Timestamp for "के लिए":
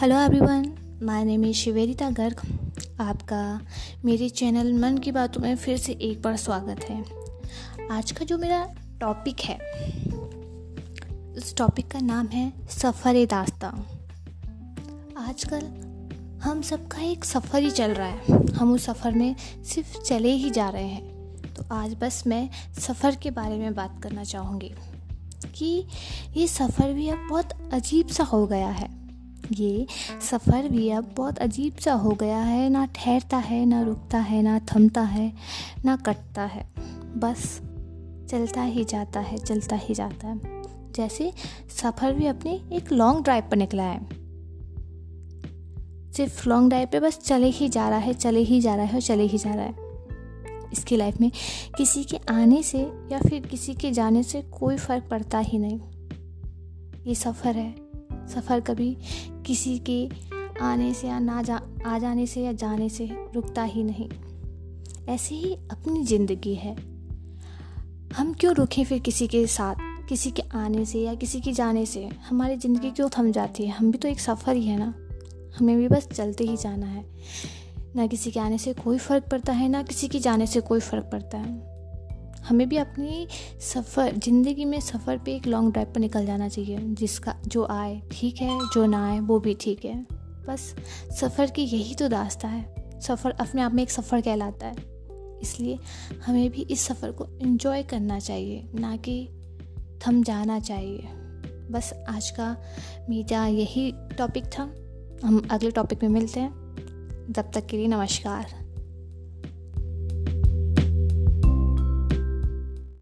107.66-107.86